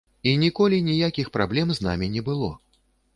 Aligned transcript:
І 0.29 0.31
ніколі 0.43 0.79
ніякіх 0.87 1.29
праблем 1.37 1.73
з 1.77 1.85
намі 1.89 2.09
не 2.15 2.25
было. 2.31 2.49